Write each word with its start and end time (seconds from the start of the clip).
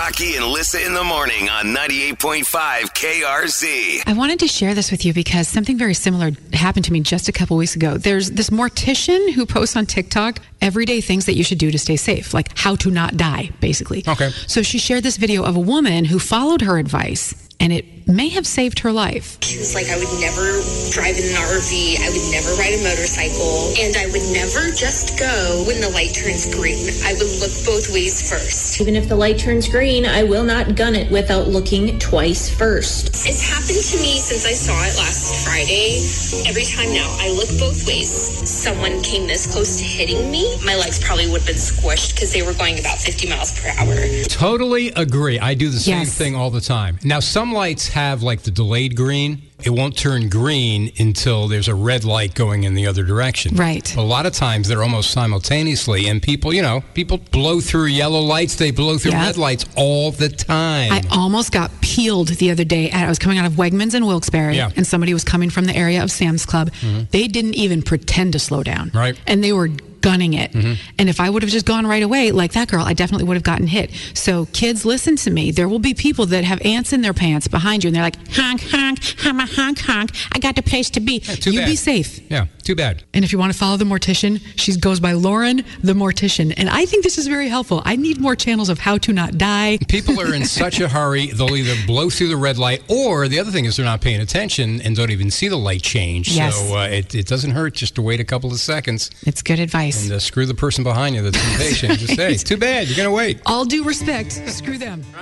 Rocky 0.00 0.36
and 0.36 0.46
Lissa 0.46 0.82
in 0.82 0.94
the 0.94 1.04
morning 1.04 1.50
on 1.50 1.66
98.5 1.66 2.44
KRZ. 2.44 4.02
I 4.06 4.14
wanted 4.14 4.38
to 4.38 4.48
share 4.48 4.74
this 4.74 4.90
with 4.90 5.04
you 5.04 5.12
because 5.12 5.46
something 5.46 5.76
very 5.76 5.92
similar 5.92 6.30
happened 6.54 6.86
to 6.86 6.92
me 6.92 7.00
just 7.00 7.28
a 7.28 7.32
couple 7.32 7.58
weeks 7.58 7.76
ago. 7.76 7.98
There's 7.98 8.30
this 8.30 8.48
mortician 8.48 9.34
who 9.34 9.44
posts 9.44 9.76
on 9.76 9.84
TikTok 9.84 10.38
everyday 10.62 11.02
things 11.02 11.26
that 11.26 11.34
you 11.34 11.44
should 11.44 11.58
do 11.58 11.70
to 11.70 11.78
stay 11.78 11.96
safe, 11.96 12.32
like 12.32 12.56
how 12.56 12.76
to 12.76 12.90
not 12.90 13.18
die, 13.18 13.50
basically. 13.60 14.02
Okay. 14.08 14.30
So 14.46 14.62
she 14.62 14.78
shared 14.78 15.02
this 15.02 15.18
video 15.18 15.44
of 15.44 15.54
a 15.54 15.60
woman 15.60 16.06
who 16.06 16.18
followed 16.18 16.62
her 16.62 16.78
advice 16.78 17.34
and 17.60 17.70
it 17.70 17.84
may 18.10 18.28
have 18.30 18.46
saved 18.46 18.80
her 18.80 18.92
life. 18.92 19.38
She 19.42 19.58
was 19.58 19.74
like, 19.74 19.86
I 19.88 19.96
would 19.96 20.10
never 20.20 20.60
drive 20.90 21.16
in 21.16 21.24
an 21.30 21.38
RV. 21.38 21.70
I 22.02 22.08
would 22.10 22.26
never 22.34 22.50
ride 22.58 22.74
a 22.74 22.82
motorcycle. 22.82 23.72
And 23.78 23.94
I 23.96 24.06
would 24.10 24.26
never 24.34 24.74
just 24.74 25.18
go 25.18 25.64
when 25.66 25.80
the 25.80 25.90
light 25.90 26.10
turns 26.14 26.46
green. 26.54 26.90
I 27.06 27.14
would 27.14 27.30
look 27.40 27.54
both 27.64 27.92
ways 27.94 28.18
first. 28.28 28.80
Even 28.80 28.96
if 28.96 29.08
the 29.08 29.16
light 29.16 29.38
turns 29.38 29.68
green, 29.68 30.04
I 30.06 30.22
will 30.24 30.44
not 30.44 30.74
gun 30.76 30.94
it 30.94 31.10
without 31.10 31.48
looking 31.48 31.98
twice 31.98 32.50
first. 32.50 33.08
It's 33.26 33.42
happened 33.46 33.78
to 33.90 33.96
me 34.02 34.18
since 34.18 34.44
I 34.46 34.52
saw 34.52 34.74
it 34.82 34.94
last 34.98 35.46
Friday. 35.46 36.02
Every 36.48 36.64
time 36.64 36.92
now, 36.92 37.06
I 37.20 37.30
look 37.30 37.48
both 37.62 37.86
ways. 37.86 38.10
Someone 38.10 39.02
came 39.02 39.26
this 39.26 39.50
close 39.50 39.78
to 39.78 39.84
hitting 39.84 40.30
me. 40.30 40.58
My 40.64 40.74
legs 40.76 40.98
probably 41.02 41.30
would 41.30 41.40
have 41.42 41.46
been 41.46 41.56
squished 41.56 42.14
because 42.14 42.32
they 42.32 42.42
were 42.42 42.54
going 42.54 42.78
about 42.78 42.98
50 42.98 43.28
miles 43.28 43.52
per 43.60 43.68
hour. 43.78 43.94
Totally 44.28 44.88
agree. 44.96 45.38
I 45.38 45.54
do 45.54 45.68
the 45.70 45.78
same 45.80 46.00
Yes. 46.00 46.14
thing 46.14 46.34
all 46.34 46.50
the 46.50 46.60
time. 46.60 46.98
Now, 47.04 47.20
some 47.20 47.52
lights 47.52 47.88
have 47.88 47.99
like 48.22 48.42
the 48.42 48.50
delayed 48.50 48.96
green. 48.96 49.42
It 49.62 49.70
won't 49.70 49.96
turn 49.96 50.30
green 50.30 50.90
until 50.98 51.46
there's 51.46 51.68
a 51.68 51.74
red 51.74 52.04
light 52.04 52.34
going 52.34 52.64
in 52.64 52.74
the 52.74 52.86
other 52.86 53.02
direction. 53.04 53.56
Right. 53.56 53.94
A 53.94 54.00
lot 54.00 54.24
of 54.24 54.32
times 54.32 54.68
they're 54.68 54.82
almost 54.82 55.10
simultaneously, 55.10 56.08
and 56.08 56.22
people, 56.22 56.52
you 56.54 56.62
know, 56.62 56.82
people 56.94 57.18
blow 57.18 57.60
through 57.60 57.86
yellow 57.86 58.20
lights, 58.20 58.54
they 58.56 58.70
blow 58.70 58.96
through 58.96 59.12
Yeah. 59.12 59.26
red 59.26 59.36
lights 59.36 59.66
all 59.76 60.12
the 60.12 60.30
time. 60.30 60.92
I 60.92 61.02
almost 61.10 61.52
got 61.52 61.70
peeled 61.82 62.28
the 62.28 62.50
other 62.50 62.64
day. 62.64 62.90
I 62.90 63.06
was 63.08 63.18
coming 63.18 63.36
out 63.38 63.44
of 63.46 63.52
Wegmans 63.54 63.94
in 63.94 64.06
Wilkes-Barre, 64.06 64.54
Yeah. 64.54 64.68
Mm-hmm. 64.68 64.78
and 64.78 64.86
somebody 64.86 65.12
was 65.12 65.24
coming 65.24 65.50
from 65.50 65.66
the 65.66 65.76
area 65.76 66.02
of 66.02 66.10
Sam's 66.10 66.46
Club. 66.46 66.70
They 67.10 67.28
didn't 67.28 67.54
even 67.54 67.82
pretend 67.82 68.32
to 68.32 68.38
slow 68.38 68.62
down. 68.62 68.90
Right. 68.94 69.14
Mm-hmm. 69.14 69.24
And 69.26 69.44
they 69.44 69.52
were 69.52 69.68
gunning 70.00 70.34
it. 70.34 70.54
And 70.54 71.08
if 71.08 71.20
I 71.20 71.30
would 71.30 71.42
have 71.42 71.50
just 71.50 71.66
gone 71.66 71.86
right 71.86 72.02
away, 72.02 72.30
like 72.32 72.52
that 72.52 72.68
girl, 72.68 72.84
I 72.84 72.94
definitely 72.94 73.24
would 73.24 73.34
have 73.34 73.42
gotten 73.42 73.66
hit. 73.66 73.90
So 74.14 74.46
kids, 74.52 74.84
listen 74.84 75.16
to 75.16 75.30
me. 75.30 75.50
There 75.50 75.68
will 75.68 75.78
be 75.78 75.94
people 75.94 76.26
that 76.26 76.44
have 76.44 76.60
ants 76.64 76.92
in 76.92 77.02
their 77.02 77.14
pants 77.14 77.48
behind 77.48 77.84
you, 77.84 77.88
and 77.88 77.94
they're 77.94 78.02
like, 78.02 78.16
honk, 78.32 78.62
honk, 78.70 78.98
I'm 79.24 79.40
a 79.40 79.46
honk, 79.46 79.78
honk. 79.80 80.10
I 80.34 80.38
got 80.38 80.56
the 80.56 80.62
place 80.62 80.90
to 80.90 81.00
be. 81.00 81.20
too 81.20 81.52
you 81.52 81.60
bad. 81.60 81.66
be 81.66 81.76
safe. 81.76 82.20
yeah, 82.30 82.46
too 82.62 82.74
bad. 82.74 83.02
And 83.14 83.24
if 83.24 83.32
you 83.32 83.38
want 83.38 83.52
to 83.52 83.58
follow 83.58 83.76
the 83.76 83.84
mortician, 83.84 84.40
she 84.56 84.76
goes 84.76 85.00
by 85.00 85.12
Lauren 85.12 85.64
the 85.82 85.92
Mortician. 85.92 86.54
And 86.56 86.68
I 86.68 86.86
think 86.86 87.04
this 87.04 87.18
is 87.18 87.26
very 87.26 87.48
helpful. 87.48 87.82
I 87.84 87.96
need 87.96 88.20
more 88.20 88.36
channels 88.36 88.68
of 88.68 88.78
how 88.78 88.98
to 88.98 89.12
not 89.12 89.38
die. 89.38 89.78
People 89.88 90.20
are 90.20 90.34
in 90.34 90.44
such 90.60 90.80
a 90.80 90.88
hurry, 90.88 91.26
they'll 91.28 91.56
either 91.56 91.74
blow 91.86 92.10
through 92.10 92.28
the 92.28 92.36
red 92.36 92.58
light, 92.58 92.82
or 92.88 93.28
the 93.28 93.38
other 93.38 93.50
thing 93.50 93.64
is 93.64 93.76
they're 93.76 93.84
not 93.84 94.00
paying 94.00 94.20
attention 94.20 94.80
and 94.82 94.96
don't 94.96 95.10
even 95.10 95.30
see 95.30 95.48
the 95.48 95.56
light 95.56 95.82
change. 95.82 96.30
Yes. 96.30 96.56
So 96.56 96.76
uh, 96.78 96.86
it, 96.86 97.14
it 97.14 97.26
doesn't 97.26 97.50
hurt 97.52 97.74
just 97.74 97.94
to 97.96 98.02
wait 98.02 98.20
a 98.20 98.24
couple 98.24 98.50
of 98.50 98.58
seconds 98.60 99.10
It's 99.26 99.42
good 99.42 99.58
advice. 99.60 99.89
And 99.96 100.12
uh, 100.12 100.18
screw 100.18 100.46
the 100.46 100.54
person 100.54 100.84
behind 100.84 101.14
you 101.14 101.22
that's 101.22 101.36
impatient. 101.52 101.98
Just 101.98 102.14
say, 102.16 102.36
too 102.36 102.56
bad, 102.56 102.88
you're 102.88 102.96
going 102.96 103.08
to 103.08 103.14
wait. 103.14 103.40
All 103.46 103.64
due 103.64 103.84
respect, 103.84 104.32
screw 104.48 104.78
them. 104.78 105.02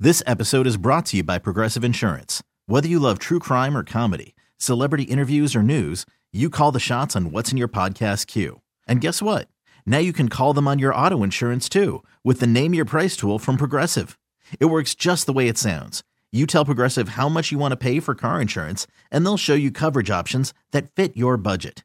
This 0.00 0.24
episode 0.26 0.66
is 0.66 0.76
brought 0.76 1.06
to 1.06 1.18
you 1.18 1.22
by 1.22 1.38
Progressive 1.38 1.84
Insurance. 1.84 2.42
Whether 2.66 2.88
you 2.88 2.98
love 2.98 3.20
true 3.20 3.38
crime 3.38 3.76
or 3.76 3.84
comedy, 3.84 4.34
celebrity 4.58 5.04
interviews 5.04 5.54
or 5.54 5.62
news, 5.62 6.04
you 6.32 6.50
call 6.50 6.72
the 6.72 6.80
shots 6.80 7.14
on 7.14 7.30
what's 7.30 7.52
in 7.52 7.56
your 7.56 7.68
podcast 7.68 8.26
queue. 8.26 8.60
And 8.88 9.00
guess 9.00 9.22
what? 9.22 9.48
Now 9.86 9.98
you 9.98 10.12
can 10.12 10.28
call 10.28 10.52
them 10.52 10.66
on 10.66 10.80
your 10.80 10.94
auto 10.94 11.22
insurance 11.22 11.68
too 11.68 12.02
with 12.24 12.40
the 12.40 12.46
Name 12.48 12.74
Your 12.74 12.84
Price 12.84 13.16
tool 13.16 13.38
from 13.38 13.56
Progressive. 13.56 14.18
It 14.58 14.66
works 14.66 14.96
just 14.96 15.26
the 15.26 15.32
way 15.32 15.46
it 15.46 15.56
sounds. 15.56 16.02
You 16.32 16.44
tell 16.44 16.64
Progressive 16.64 17.10
how 17.10 17.28
much 17.28 17.52
you 17.52 17.58
want 17.58 17.70
to 17.72 17.76
pay 17.76 18.00
for 18.00 18.16
car 18.16 18.40
insurance, 18.40 18.88
and 19.12 19.24
they'll 19.24 19.36
show 19.36 19.54
you 19.54 19.70
coverage 19.70 20.10
options 20.10 20.52
that 20.72 20.90
fit 20.90 21.16
your 21.16 21.36
budget. 21.36 21.84